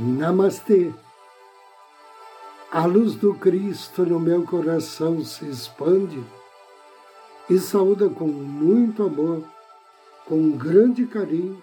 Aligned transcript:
Namastê. 0.00 0.92
A 2.70 2.86
luz 2.86 3.16
do 3.16 3.34
Cristo 3.34 4.06
no 4.06 4.20
meu 4.20 4.44
coração 4.44 5.24
se 5.24 5.44
expande 5.44 6.22
e 7.50 7.58
saúda 7.58 8.08
com 8.08 8.28
muito 8.28 9.02
amor, 9.02 9.42
com 10.24 10.52
grande 10.52 11.04
carinho, 11.04 11.60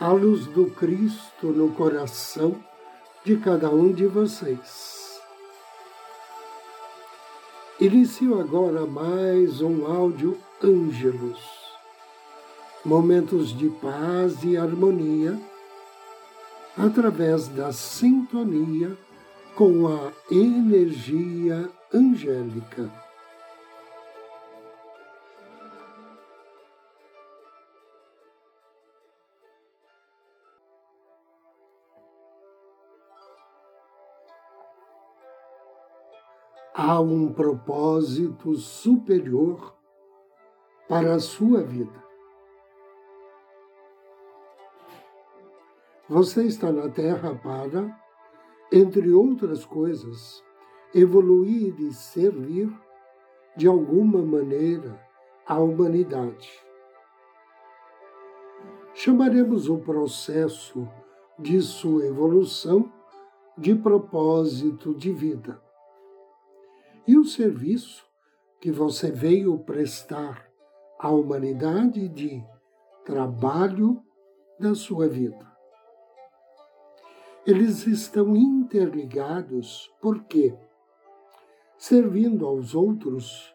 a 0.00 0.08
luz 0.08 0.46
do 0.46 0.66
Cristo 0.72 1.46
no 1.46 1.70
coração 1.70 2.56
de 3.24 3.36
cada 3.36 3.70
um 3.70 3.92
de 3.92 4.06
vocês. 4.06 5.20
Inicio 7.78 8.40
agora 8.40 8.84
mais 8.86 9.60
um 9.60 9.86
áudio 9.86 10.36
Ângelos, 10.60 11.40
momentos 12.84 13.56
de 13.56 13.68
paz 13.68 14.42
e 14.42 14.56
harmonia 14.56 15.38
através 16.76 17.48
da 17.48 17.72
sintonia 17.72 18.96
com 19.54 19.88
a 19.88 20.12
energia 20.30 21.70
angélica. 21.92 22.90
Há 36.74 37.00
um 37.00 37.32
propósito 37.32 38.54
superior 38.56 39.74
para 40.86 41.14
a 41.14 41.18
sua 41.18 41.62
vida. 41.62 42.05
Você 46.08 46.44
está 46.44 46.70
na 46.70 46.88
Terra 46.88 47.34
para, 47.34 47.92
entre 48.70 49.12
outras 49.12 49.64
coisas, 49.64 50.40
evoluir 50.94 51.74
e 51.80 51.92
servir 51.92 52.72
de 53.56 53.66
alguma 53.66 54.22
maneira 54.22 55.00
à 55.44 55.58
humanidade. 55.58 56.48
Chamaremos 58.94 59.68
o 59.68 59.78
processo 59.78 60.88
de 61.36 61.60
sua 61.60 62.06
evolução 62.06 62.88
de 63.58 63.74
propósito 63.74 64.94
de 64.94 65.12
vida. 65.12 65.60
E 67.04 67.18
o 67.18 67.24
serviço 67.24 68.06
que 68.60 68.70
você 68.70 69.10
veio 69.10 69.58
prestar 69.58 70.46
à 71.00 71.10
humanidade 71.10 72.08
de 72.08 72.44
trabalho 73.04 74.00
da 74.60 74.72
sua 74.72 75.08
vida 75.08 75.55
eles 77.46 77.86
estão 77.86 78.34
interligados 78.34 79.88
porque, 80.00 80.52
servindo 81.78 82.44
aos 82.44 82.74
outros, 82.74 83.54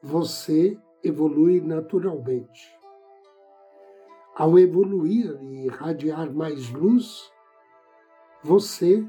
você 0.00 0.78
evolui 1.02 1.60
naturalmente. 1.60 2.72
Ao 4.36 4.56
evoluir 4.56 5.36
e 5.42 5.66
irradiar 5.66 6.32
mais 6.32 6.70
luz, 6.70 7.32
você 8.40 9.04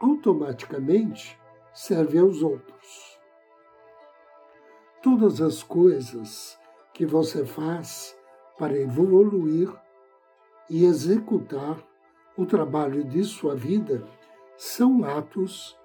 automaticamente 0.00 1.38
serve 1.74 2.18
aos 2.18 2.42
outros. 2.42 3.20
Todas 5.02 5.42
as 5.42 5.62
coisas 5.62 6.58
que 6.94 7.04
você 7.04 7.44
faz 7.44 8.18
para 8.58 8.74
evoluir 8.78 9.70
e 10.70 10.86
executar 10.86 11.85
o 12.36 12.44
trabalho 12.44 13.04
de 13.04 13.24
sua 13.24 13.54
vida 13.54 14.06
são 14.56 15.04
atos 15.04 15.78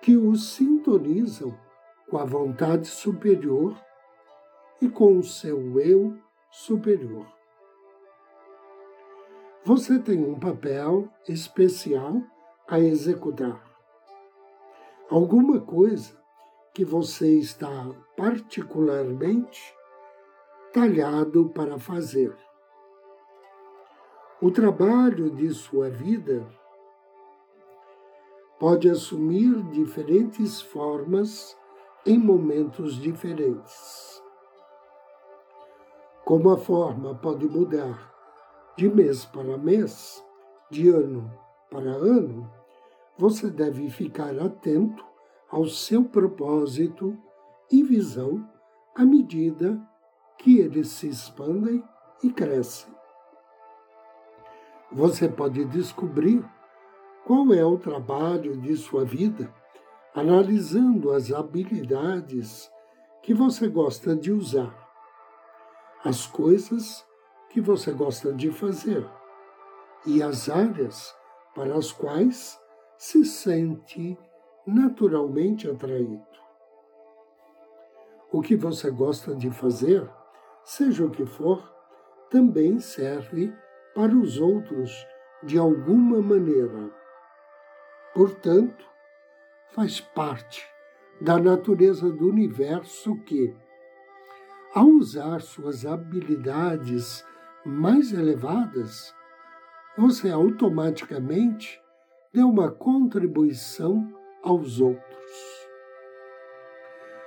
que 0.00 0.16
o 0.16 0.36
sintonizam 0.36 1.58
com 2.08 2.18
a 2.18 2.24
vontade 2.24 2.86
superior 2.86 3.76
e 4.80 4.88
com 4.88 5.18
o 5.18 5.24
seu 5.24 5.80
eu 5.80 6.16
superior. 6.50 7.26
Você 9.64 9.98
tem 9.98 10.24
um 10.24 10.38
papel 10.38 11.08
especial 11.28 12.22
a 12.66 12.78
executar. 12.78 13.62
Alguma 15.10 15.60
coisa 15.60 16.16
que 16.72 16.84
você 16.84 17.38
está 17.38 17.90
particularmente 18.16 19.74
talhado 20.72 21.48
para 21.48 21.78
fazer. 21.78 22.34
O 24.40 24.52
trabalho 24.52 25.30
de 25.30 25.52
sua 25.52 25.90
vida 25.90 26.46
pode 28.56 28.88
assumir 28.88 29.60
diferentes 29.72 30.60
formas 30.60 31.58
em 32.06 32.16
momentos 32.16 32.94
diferentes. 33.00 34.22
Como 36.24 36.50
a 36.50 36.56
forma 36.56 37.16
pode 37.16 37.48
mudar 37.48 38.14
de 38.76 38.88
mês 38.88 39.24
para 39.24 39.58
mês, 39.58 40.24
de 40.70 40.88
ano 40.88 41.28
para 41.68 41.90
ano, 41.90 42.48
você 43.18 43.50
deve 43.50 43.90
ficar 43.90 44.38
atento 44.38 45.04
ao 45.50 45.66
seu 45.66 46.04
propósito 46.04 47.18
e 47.72 47.82
visão 47.82 48.48
à 48.94 49.04
medida 49.04 49.84
que 50.38 50.60
eles 50.60 50.90
se 50.90 51.08
expandem 51.08 51.82
e 52.22 52.30
crescem 52.30 52.97
você 54.90 55.28
pode 55.28 55.64
descobrir 55.66 56.44
qual 57.26 57.52
é 57.52 57.64
o 57.64 57.78
trabalho 57.78 58.56
de 58.56 58.76
sua 58.76 59.04
vida 59.04 59.52
analisando 60.14 61.12
as 61.12 61.30
habilidades 61.30 62.70
que 63.22 63.34
você 63.34 63.68
gosta 63.68 64.16
de 64.16 64.32
usar, 64.32 64.74
as 66.04 66.26
coisas 66.26 67.06
que 67.50 67.60
você 67.60 67.92
gosta 67.92 68.32
de 68.32 68.50
fazer 68.50 69.06
e 70.06 70.22
as 70.22 70.48
áreas 70.48 71.14
para 71.54 71.76
as 71.76 71.92
quais 71.92 72.58
se 72.96 73.24
sente 73.24 74.18
naturalmente 74.66 75.68
atraído. 75.70 76.26
O 78.32 78.42
que 78.42 78.56
você 78.56 78.90
gosta 78.90 79.34
de 79.34 79.50
fazer, 79.50 80.08
seja 80.64 81.04
o 81.04 81.10
que 81.10 81.24
for, 81.24 81.62
também 82.30 82.78
serve 82.78 83.54
para 83.94 84.14
os 84.14 84.38
outros 84.38 85.06
de 85.42 85.58
alguma 85.58 86.20
maneira. 86.20 86.90
Portanto, 88.14 88.84
faz 89.70 90.00
parte 90.00 90.66
da 91.20 91.38
natureza 91.38 92.10
do 92.10 92.28
universo 92.28 93.16
que, 93.22 93.54
ao 94.74 94.86
usar 94.86 95.40
suas 95.40 95.84
habilidades 95.84 97.24
mais 97.64 98.12
elevadas, 98.12 99.14
você 99.96 100.30
automaticamente 100.30 101.80
deu 102.32 102.48
uma 102.48 102.70
contribuição 102.70 104.12
aos 104.42 104.80
outros. 104.80 105.08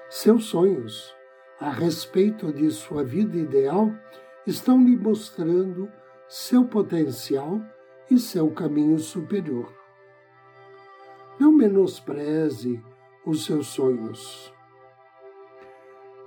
Seus 0.10 0.46
sonhos 0.46 1.16
a 1.60 1.70
respeito 1.70 2.52
de 2.52 2.70
sua 2.72 3.04
vida 3.04 3.38
ideal 3.38 3.92
estão 4.48 4.84
lhe 4.84 4.98
mostrando 4.98 5.92
seu 6.32 6.64
potencial 6.64 7.60
e 8.10 8.18
seu 8.18 8.50
caminho 8.52 8.98
superior. 8.98 9.70
Não 11.38 11.52
menospreze 11.52 12.82
os 13.26 13.44
seus 13.44 13.68
sonhos, 13.68 14.54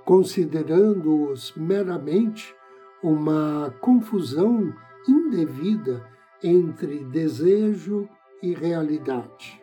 considerando-os 0.05 1.55
meramente 1.55 2.55
uma 3.01 3.73
confusão 3.81 4.71
indevida 5.09 6.07
entre 6.43 7.03
desejo 7.05 8.07
e 8.43 8.53
realidade. 8.53 9.59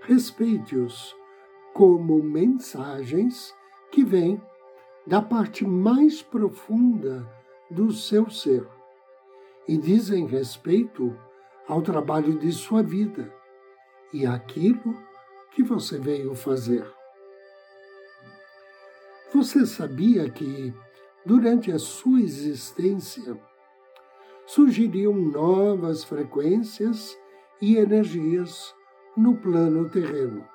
Respeite-os 0.00 1.14
como 1.74 2.22
mensagens 2.22 3.54
que 3.90 4.02
vêm 4.02 4.42
da 5.06 5.20
parte 5.20 5.66
mais 5.66 6.22
profunda 6.22 7.41
do 7.72 7.90
seu 7.90 8.28
ser 8.28 8.66
e 9.66 9.78
dizem 9.78 10.26
respeito 10.26 11.16
ao 11.66 11.80
trabalho 11.80 12.38
de 12.38 12.52
sua 12.52 12.82
vida 12.82 13.32
e 14.12 14.26
àquilo 14.26 14.94
que 15.52 15.62
você 15.62 15.98
veio 15.98 16.34
fazer. 16.34 16.86
Você 19.32 19.64
sabia 19.64 20.28
que, 20.28 20.74
durante 21.24 21.72
a 21.72 21.78
sua 21.78 22.20
existência, 22.20 23.38
surgiriam 24.44 25.14
novas 25.14 26.04
frequências 26.04 27.16
e 27.60 27.76
energias 27.76 28.74
no 29.16 29.36
plano 29.36 29.88
terreno, 29.88 30.46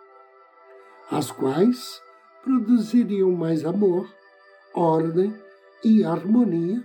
as 1.10 1.32
quais 1.32 2.00
produziriam 2.44 3.32
mais 3.32 3.66
amor, 3.66 4.08
ordem 4.76 5.34
e 5.84 6.04
harmonia 6.04 6.84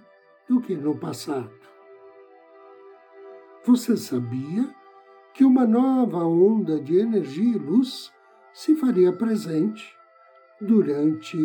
do 0.53 0.61
que 0.61 0.77
no 0.77 0.95
passado. 0.95 1.51
Você 3.65 3.97
sabia 3.97 4.69
que 5.33 5.47
uma 5.47 5.67
nova 5.67 6.19
onda 6.19 6.79
de 6.79 6.99
energia 6.99 7.57
e 7.57 7.59
luz 7.59 8.13
se 8.53 8.77
faria 8.77 9.15
presente 9.15 9.97
durante 10.61 11.39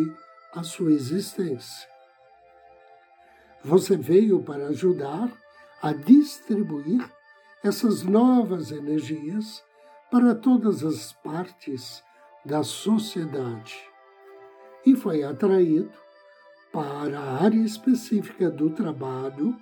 a 0.54 0.62
sua 0.62 0.92
existência? 0.92 1.88
Você 3.64 3.96
veio 3.96 4.42
para 4.42 4.68
ajudar 4.68 5.32
a 5.80 5.92
distribuir 5.94 7.10
essas 7.64 8.02
novas 8.02 8.70
energias 8.70 9.64
para 10.10 10.34
todas 10.34 10.84
as 10.84 11.14
partes 11.14 12.04
da 12.44 12.62
sociedade 12.62 13.74
e 14.84 14.94
foi 14.94 15.22
atraído 15.22 15.90
para 16.78 17.18
a 17.18 17.42
área 17.42 17.58
específica 17.58 18.48
do 18.48 18.70
trabalho 18.70 19.60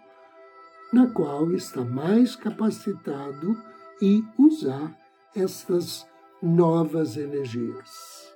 na 0.92 1.06
qual 1.06 1.50
está 1.52 1.82
mais 1.82 2.36
capacitado 2.36 3.56
e 4.02 4.22
usar 4.38 4.94
estas 5.34 6.06
novas 6.42 7.16
energias. 7.16 8.30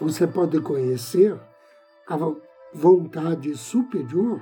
Você 0.00 0.28
pode 0.28 0.60
conhecer 0.60 1.36
a 2.08 2.16
vontade 2.72 3.52
superior 3.56 4.40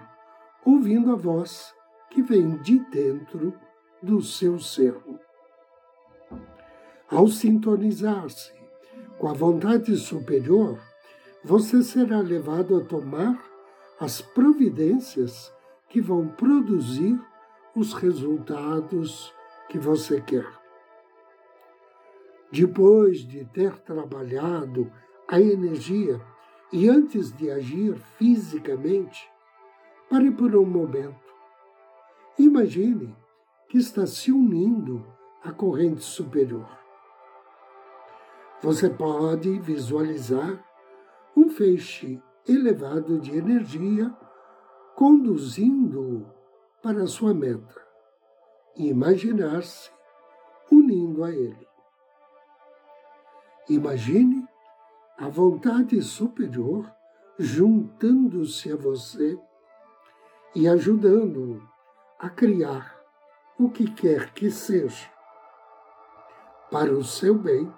ouvindo 0.66 1.10
a 1.12 1.16
voz 1.16 1.74
que 2.10 2.20
vem 2.20 2.58
de 2.58 2.78
dentro 2.90 3.54
do 4.02 4.20
seu 4.20 4.60
ser. 4.60 4.94
Ao 7.10 7.26
sintonizar-se 7.26 8.52
com 9.18 9.28
a 9.28 9.32
vontade 9.32 9.96
superior, 9.96 10.78
você 11.44 11.82
será 11.82 12.20
levado 12.20 12.76
a 12.76 12.84
tomar 12.84 13.42
as 14.00 14.20
providências 14.20 15.52
que 15.88 16.00
vão 16.00 16.28
produzir 16.28 17.18
os 17.74 17.92
resultados 17.92 19.32
que 19.68 19.78
você 19.78 20.20
quer. 20.20 20.46
Depois 22.50 23.18
de 23.26 23.44
ter 23.46 23.78
trabalhado 23.80 24.90
a 25.28 25.40
energia 25.40 26.20
e 26.72 26.88
antes 26.88 27.30
de 27.32 27.50
agir 27.50 27.96
fisicamente, 28.16 29.30
pare 30.08 30.30
por 30.30 30.54
um 30.56 30.64
momento. 30.64 31.28
Imagine 32.38 33.14
que 33.68 33.78
está 33.78 34.06
se 34.06 34.32
unindo 34.32 35.04
à 35.42 35.52
corrente 35.52 36.02
superior. 36.02 36.68
Você 38.62 38.88
pode 38.90 39.58
visualizar 39.60 40.64
feixe 41.58 42.22
elevado 42.46 43.18
de 43.18 43.36
energia 43.36 44.16
conduzindo-o 44.94 46.24
para 46.80 47.08
sua 47.08 47.34
meta 47.34 47.74
e 48.76 48.88
imaginar-se 48.88 49.90
unindo 50.70 51.24
a 51.24 51.32
ele. 51.32 51.66
Imagine 53.68 54.46
a 55.18 55.28
vontade 55.28 56.00
superior 56.00 56.88
juntando-se 57.40 58.72
a 58.72 58.76
você 58.76 59.36
e 60.54 60.68
ajudando-o 60.68 61.60
a 62.20 62.30
criar 62.30 62.96
o 63.58 63.68
que 63.68 63.90
quer 63.90 64.32
que 64.32 64.48
seja 64.48 65.10
para 66.70 66.92
o 66.92 67.02
seu 67.02 67.34
bem, 67.34 67.72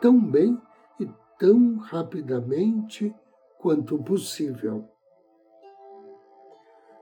tão 0.00 0.18
bem 0.18 0.58
tão 1.38 1.76
rapidamente 1.76 3.14
quanto 3.58 3.98
possível. 4.02 4.88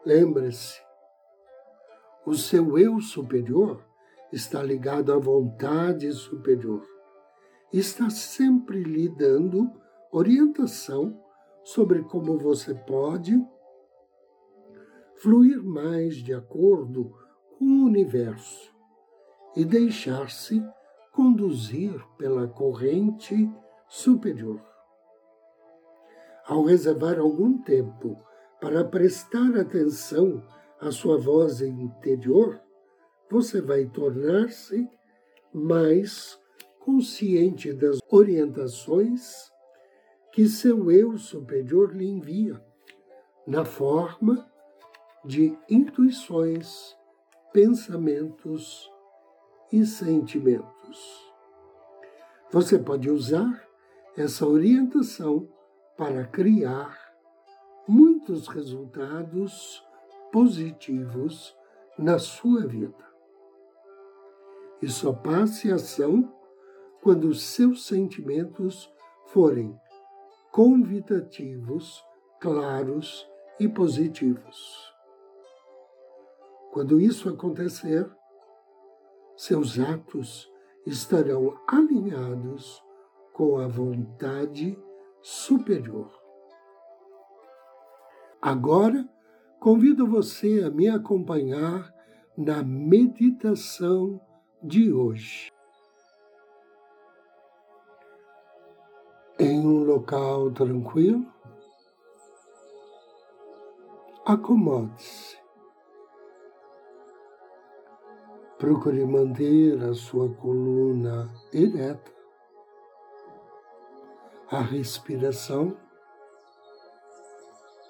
Lembre-se, 0.05 0.81
o 2.25 2.35
seu 2.35 2.79
eu 2.79 3.01
superior 3.01 3.85
está 4.33 4.63
ligado 4.63 5.13
à 5.13 5.19
vontade 5.19 6.11
superior. 6.13 6.85
Está 7.73 8.11
sempre 8.11 8.83
lhe 8.83 9.09
dando 9.09 9.71
orientação 10.13 11.21
sobre 11.65 12.03
como 12.05 12.39
você 12.39 12.75
pode 12.75 13.33
fluir 15.17 15.63
mais 15.63 16.17
de 16.17 16.33
acordo 16.33 17.13
com 17.59 17.65
o 17.65 17.85
universo 17.87 18.73
e 19.57 19.65
deixar-se 19.65 20.63
conduzir 21.13 21.99
pela 22.19 22.47
corrente 22.47 23.51
superior. 23.89 24.61
Ao 26.47 26.63
reservar 26.63 27.19
algum 27.19 27.59
tempo 27.63 28.17
para 28.61 28.85
prestar 28.85 29.57
atenção 29.57 30.43
à 30.81 30.91
sua 30.91 31.19
voz 31.19 31.61
interior, 31.61 32.61
você 33.31 33.61
vai 33.61 33.87
tornar-se 33.87 34.89
mais 35.53 36.39
consciente 36.79 37.73
das 37.73 37.99
orientações 38.11 39.51
que 40.33 40.47
seu 40.47 40.91
eu 40.91 41.17
superior 41.19 41.95
lhe 41.95 42.07
envia, 42.07 42.63
na 43.47 43.65
forma 43.65 44.49
de 45.25 45.57
intuições, 45.69 46.95
pensamentos 47.53 48.89
e 49.73 49.85
sentimentos. 49.85 51.33
Você 52.53 52.79
pode 52.79 53.11
usar 53.11 53.66
essa 54.17 54.47
orientação 54.47 55.47
para 55.97 56.25
criar 56.25 56.99
muitos 57.87 58.49
resultados 58.49 59.85
positivos 60.33 61.55
na 61.99 62.19
sua 62.19 62.67
vida. 62.67 63.07
E 64.81 64.89
só 64.89 65.13
passe 65.13 65.71
a 65.71 65.77
ação 65.77 66.33
quando 67.03 67.33
seus 67.35 67.87
sentimentos 67.87 68.93
forem 69.27 69.79
convidativos, 70.51 72.03
claros 72.41 73.29
e 73.61 73.69
positivos. 73.69 74.93
Quando 76.73 77.01
isso 77.01 77.29
acontecer, 77.29 78.11
seus 79.37 79.79
atos 79.79 80.51
estarão 80.87 81.59
alinhados 81.67 82.86
com 83.37 83.59
a 83.59 83.69
vontade 83.69 84.83
superior. 85.21 86.11
Agora, 88.41 89.07
convido 89.61 90.07
você 90.07 90.63
a 90.65 90.71
me 90.71 90.89
acompanhar 90.89 91.93
na 92.35 92.63
meditação 92.63 94.19
de 94.63 94.91
hoje. 94.91 95.53
Em 99.39 99.61
um 99.61 99.85
local 99.85 100.51
tranquilo, 100.53 101.27
acomode-se. 104.25 105.37
Procure 108.57 109.05
manter 109.05 109.79
a 109.85 109.93
sua 109.93 110.35
coluna 110.37 111.31
ereta, 111.53 112.16
a 114.51 114.61
respiração 114.61 115.77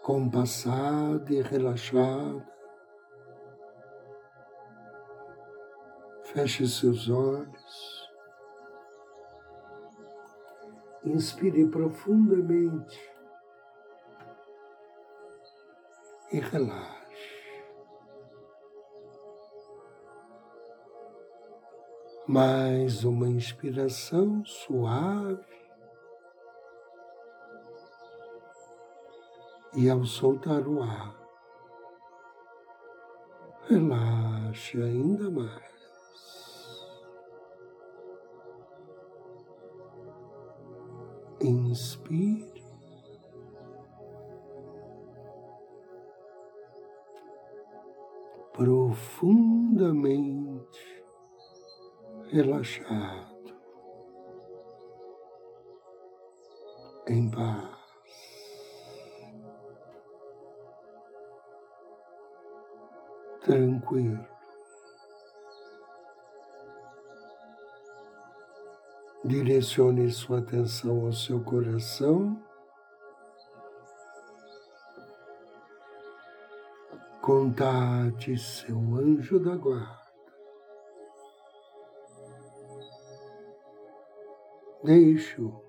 compassada 0.03 1.35
e 1.35 1.43
relaxada. 1.43 2.47
Feche 6.23 6.67
seus 6.67 7.09
olhos. 7.09 8.07
Inspire 11.05 11.69
profundamente 11.69 13.01
e 16.33 16.41
relaxe. 16.41 16.97
Mais 22.29 23.05
uma 23.05 23.29
inspiração 23.29 24.45
suave. 24.45 25.56
E 29.77 29.91
ao 29.91 30.07
soltar 30.07 30.67
o 30.67 30.83
ar, 30.83 31.15
relaxe 33.69 34.83
ainda 34.83 35.31
mais. 35.31 35.77
Inspire. 41.43 42.65
Profundamente 48.55 51.05
relaxado, 52.31 53.55
em 57.07 57.31
paz. 57.31 57.76
Tranquilo. 63.47 64.27
Direcione 69.25 70.11
sua 70.11 70.41
atenção 70.41 71.07
ao 71.07 71.13
seu 71.13 71.43
coração. 71.43 72.43
Contate 77.23 78.37
seu 78.37 78.77
anjo 78.97 79.39
da 79.39 79.57
guarda. 79.57 80.07
Deixe-o 84.85 85.65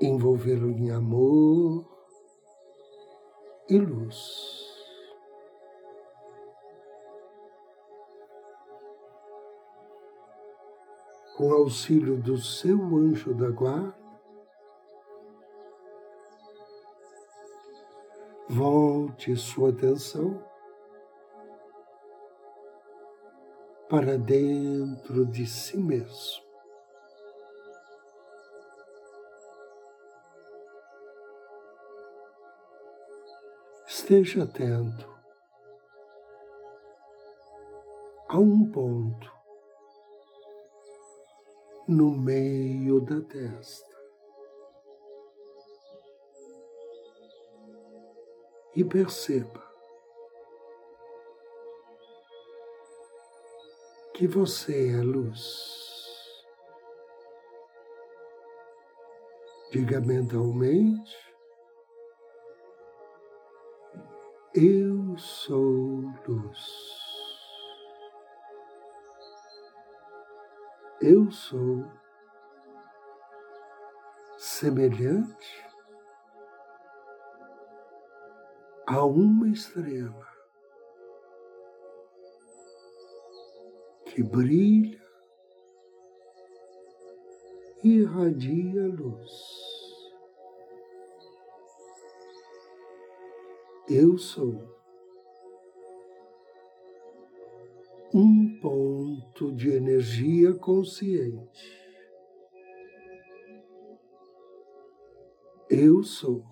envolvê-lo 0.00 0.70
em 0.70 0.90
amor 0.90 1.86
e 3.68 3.78
luz. 3.78 4.59
Com 11.40 11.54
auxílio 11.54 12.18
do 12.18 12.36
seu 12.36 12.76
anjo 12.76 13.32
da 13.32 13.48
guarda, 13.48 13.96
volte 18.46 19.34
sua 19.36 19.70
atenção 19.70 20.46
para 23.88 24.18
dentro 24.18 25.24
de 25.24 25.46
si 25.46 25.78
mesmo. 25.78 26.44
Esteja 33.86 34.44
atento 34.44 35.08
a 38.28 38.38
um 38.38 38.70
ponto 38.70 39.39
no 41.90 42.10
meio 42.12 43.00
da 43.00 43.20
testa. 43.20 43.90
E 48.76 48.84
perceba 48.84 49.68
que 54.14 54.28
você 54.28 54.92
é 54.92 55.02
luz. 55.02 55.68
Diga 59.72 60.00
mentalmente 60.00 61.30
Eu 64.54 65.16
sou 65.16 66.02
luz. 66.26 66.99
Eu 71.02 71.30
sou 71.30 71.82
semelhante 74.36 75.64
a 78.86 79.02
uma 79.06 79.48
estrela 79.48 80.28
que 84.04 84.22
brilha 84.22 85.02
e 87.82 88.00
irradia 88.00 88.86
luz. 88.86 89.30
Eu 93.88 94.18
sou 94.18 94.79
de 99.48 99.70
energia 99.70 100.52
consciente. 100.52 101.80
Eu 105.70 106.02
sou 106.02 106.44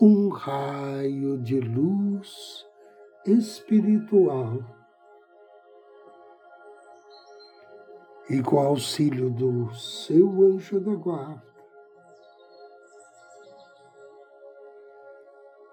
um 0.00 0.30
raio 0.30 1.38
de 1.42 1.60
luz 1.60 2.66
espiritual. 3.26 4.58
E 8.30 8.42
com 8.42 8.58
auxílio 8.58 9.30
do 9.30 9.72
seu 9.74 10.42
anjo 10.42 10.80
da 10.80 10.94
guarda, 10.94 11.54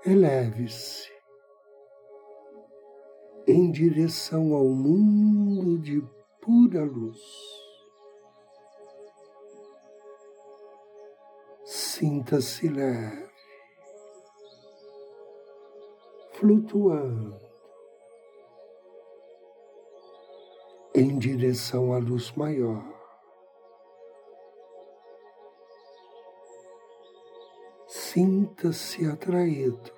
eleve-se 0.05 1.12
em 3.47 3.71
direção 3.71 4.53
ao 4.53 4.65
mundo 4.65 5.77
de 5.79 6.01
pura 6.41 6.83
luz. 6.83 7.19
Sinta-se 11.65 12.67
leve, 12.67 13.29
flutuando 16.33 17.39
em 20.95 21.17
direção 21.17 21.93
à 21.93 21.97
luz 21.97 22.31
maior. 22.33 22.93
sinta-se 28.13 29.07
atraído 29.07 29.91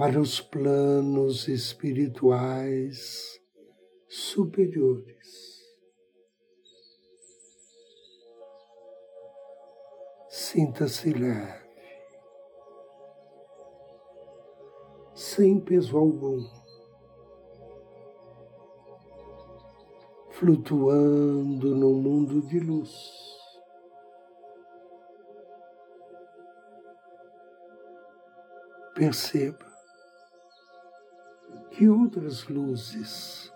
para 0.00 0.18
os 0.18 0.40
planos 0.40 1.46
espirituais 1.46 3.38
superiores. 4.08 5.60
Sinta-se 10.30 11.12
leve, 11.12 11.68
sem 15.12 15.60
peso 15.60 15.98
algum, 15.98 16.48
flutuando 20.30 21.76
no 21.76 21.92
mundo 21.92 22.40
de 22.48 22.58
luz. 22.58 22.96
Perceba 28.94 29.69
que 31.80 31.88
outras 31.88 32.46
luzes, 32.46 33.50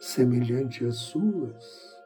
semelhantes 0.00 0.84
às 0.84 0.96
suas, 0.96 1.96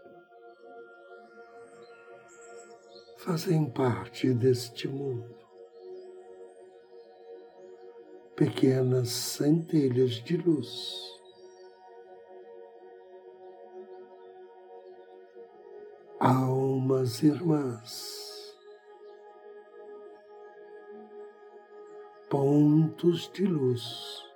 fazem 3.17 3.65
parte 3.71 4.35
deste 4.35 4.87
mundo. 4.87 5.35
Pequenas 8.37 9.09
centelhas 9.09 10.11
de 10.11 10.37
luz. 10.37 10.95
Almas 16.21 17.23
irmãs 17.23 18.23
pontos 22.29 23.31
de 23.33 23.47
luz 23.47 24.34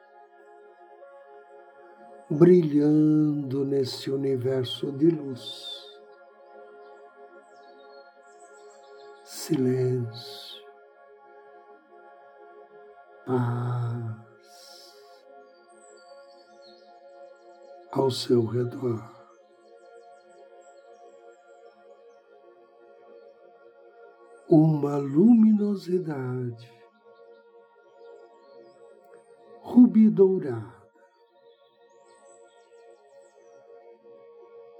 brilhando 2.30 3.64
nesse 3.64 4.10
universo 4.10 4.92
de 4.92 5.10
luz. 5.10 5.86
Silêncio, 9.24 10.62
paz 13.24 14.18
ao 17.92 18.10
seu 18.10 18.44
redor. 18.44 19.16
Uma 24.48 24.96
luminosidade 24.96 26.72
rubi 29.62 30.08
dourada. 30.08 30.77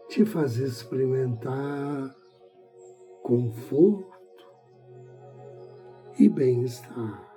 te 0.08 0.24
fazer 0.24 0.66
experimentar 0.66 2.16
conforto 3.22 4.08
e 6.18 6.28
bem-estar. 6.28 7.28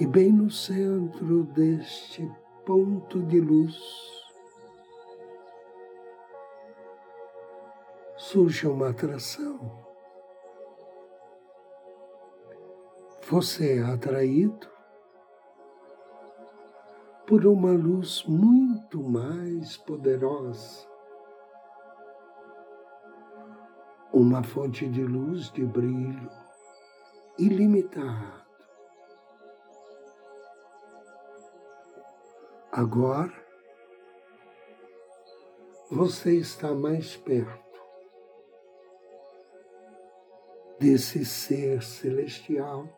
E 0.00 0.06
bem 0.06 0.32
no 0.32 0.50
centro 0.50 1.44
deste 1.44 2.28
ponto 2.66 3.22
de 3.22 3.40
luz 3.40 3.78
surge 8.16 8.66
uma 8.66 8.90
atração. 8.90 9.88
Você 13.28 13.78
é 13.78 13.82
atraído 13.82 14.79
por 17.30 17.46
uma 17.46 17.70
luz 17.70 18.24
muito 18.24 19.00
mais 19.00 19.76
poderosa, 19.76 20.84
uma 24.12 24.42
fonte 24.42 24.88
de 24.88 25.04
luz 25.04 25.48
de 25.52 25.64
brilho 25.64 26.28
ilimitado. 27.38 28.42
Agora, 32.72 33.46
você 35.88 36.36
está 36.36 36.74
mais 36.74 37.16
perto 37.16 37.80
desse 40.80 41.24
ser 41.24 41.80
celestial 41.80 42.88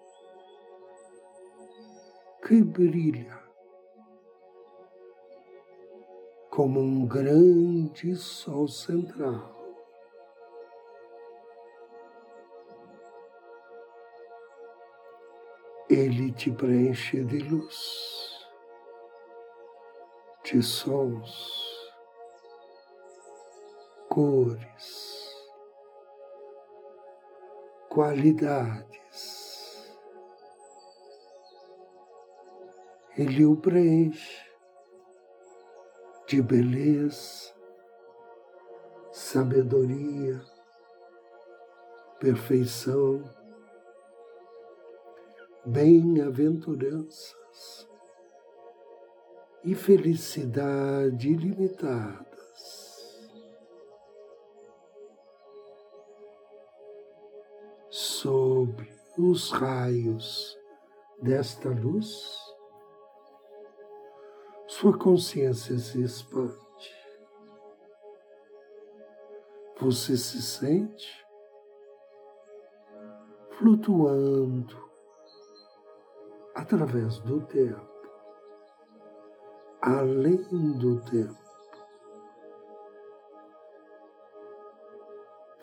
que 2.47 2.63
brilha 2.63 3.42
como 6.53 6.81
um 6.81 7.07
grande 7.07 8.15
sol 8.15 8.69
central. 8.69 9.57
Ele 15.89 16.31
te 16.31 16.51
preenche 16.51 17.25
de 17.25 17.39
luz, 17.39 18.47
de 20.45 20.63
sons, 20.63 21.91
cores, 24.11 25.35
qualidades. 27.89 28.93
Ele 33.17 33.47
o 33.47 33.57
preenche 33.57 34.52
de 36.33 36.41
beleza, 36.41 37.53
sabedoria, 39.13 40.41
perfeição, 42.19 43.23
bem-aventuranças 45.67 47.87
e 49.63 49.75
felicidade 49.75 51.29
ilimitadas. 51.29 52.27
Sob 57.91 58.91
os 59.19 59.51
raios 59.51 60.59
desta 61.21 61.69
luz, 61.69 62.42
sua 64.83 64.99
consciência 64.99 65.79
se 65.79 66.03
expande. 66.03 66.59
Você 69.81 70.17
se 70.17 70.43
sente 70.43 71.25
flutuando 73.57 74.77
através 76.53 77.21
do 77.21 77.47
tempo, 77.47 78.11
além 79.81 80.43
do 80.79 81.01
tempo. 81.03 81.39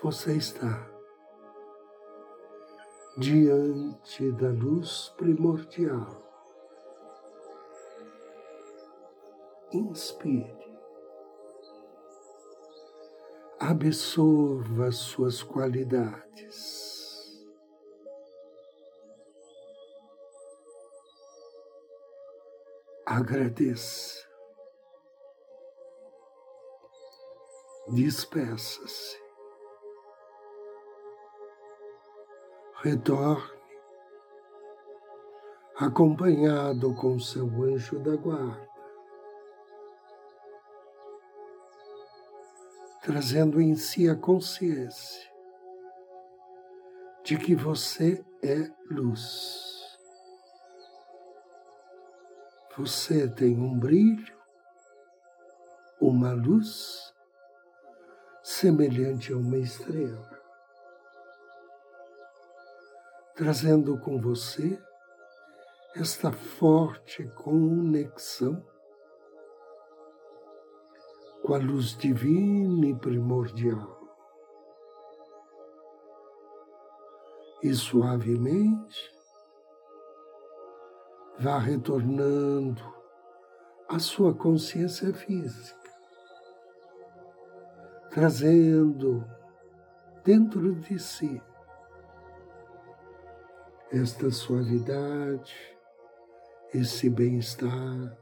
Você 0.02 0.38
está 0.38 0.90
diante 3.18 4.32
da 4.32 4.48
luz 4.48 5.14
primordial 5.18 6.29
inspire. 9.72 10.58
Absorva 13.60 14.92
suas 14.92 15.44
qualidades. 15.44 16.90
Agradeça. 23.06 24.28
Despeça-se. 27.90 29.18
Retorne, 32.82 33.60
acompanhado 35.76 36.96
com 36.96 37.20
seu 37.20 37.46
anjo 37.64 38.00
da 38.00 38.16
guarda. 38.16 38.69
Trazendo 43.02 43.62
em 43.62 43.76
si 43.76 44.10
a 44.10 44.16
consciência 44.16 45.30
de 47.24 47.38
que 47.38 47.56
você 47.56 48.24
é 48.44 48.70
luz. 48.92 49.98
Você 52.78 53.28
tem 53.28 53.60
um 53.60 53.78
brilho, 53.78 54.38
uma 56.00 56.34
luz 56.34 57.14
semelhante 58.42 59.34
a 59.34 59.38
uma 59.38 59.58
estrela, 59.58 60.42
trazendo 63.36 64.00
com 64.00 64.20
você 64.20 64.82
esta 65.96 66.32
forte 66.32 67.28
conexão 67.36 68.66
com 71.50 71.56
a 71.56 71.58
luz 71.58 71.98
divina 71.98 72.86
e 72.86 72.94
primordial. 72.94 74.00
E 77.64 77.74
suavemente 77.74 79.12
vá 81.40 81.58
retornando 81.58 82.84
à 83.88 83.98
sua 83.98 84.32
consciência 84.32 85.12
física, 85.12 85.90
trazendo 88.12 89.26
dentro 90.24 90.76
de 90.76 91.00
si 91.00 91.42
esta 93.92 94.30
suavidade, 94.30 95.56
esse 96.76 97.10
bem-estar, 97.10 98.16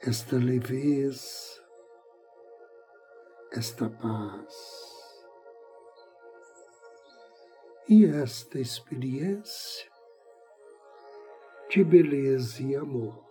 esta 0.00 0.36
leveza, 0.36 1.65
esta 3.56 3.88
paz 3.88 4.54
e 7.88 8.04
esta 8.04 8.58
experiência 8.58 9.90
de 11.70 11.82
beleza 11.82 12.62
e 12.62 12.76
amor. 12.76 13.24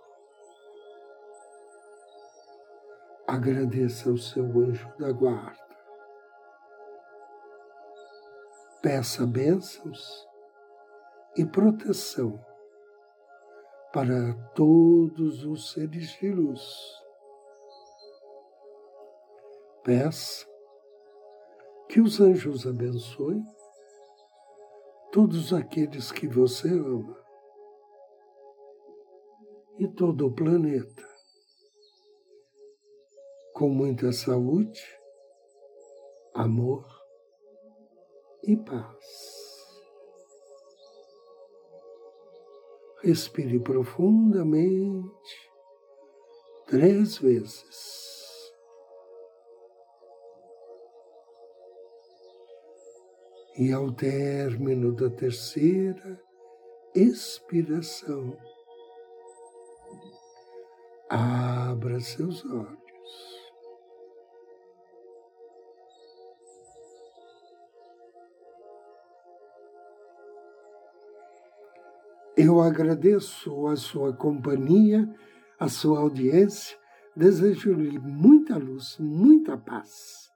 Agradeça 3.27 4.09
ao 4.09 4.17
seu 4.17 4.45
anjo 4.45 4.91
da 4.97 5.11
guarda. 5.11 5.63
Peça 8.81 9.27
bênçãos 9.27 10.27
e 11.37 11.45
proteção 11.45 12.43
para 13.93 14.33
todos 14.55 15.45
os 15.45 15.71
seres 15.71 16.17
de 16.19 16.31
luz 16.31 17.04
Peça 19.85 20.47
que 21.87 22.01
os 22.01 22.19
anjos 22.19 22.65
abençoem 22.65 23.45
todos 25.11 25.53
aqueles 25.53 26.11
que 26.11 26.27
você 26.27 26.67
ama 26.69 27.23
e 29.77 29.87
todo 29.87 30.25
o 30.25 30.33
planeta 30.33 31.07
com 33.53 33.69
muita 33.69 34.11
saúde, 34.11 34.81
amor 36.33 36.83
e 38.41 38.57
paz. 38.57 39.05
Respire 43.03 43.59
profundamente 43.59 45.51
três 46.65 47.19
vezes. 47.19 48.04
E 53.57 53.71
ao 53.71 53.91
término 53.91 54.93
da 54.93 55.09
terceira 55.09 56.21
expiração, 56.93 58.37
abra 61.09 61.99
seus 61.99 62.45
olhos. 62.45 62.85
Eu 72.37 72.59
agradeço 72.59 73.67
a 73.67 73.77
sua 73.77 74.13
companhia, 74.13 75.07
a 75.57 75.69
sua 75.69 75.99
audiência, 75.99 76.77
desejo-lhe 77.15 77.97
muita 77.97 78.57
luz, 78.57 78.97
muita 78.99 79.57
paz. 79.57 80.29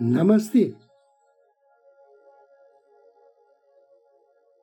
Namastê. 0.00 0.74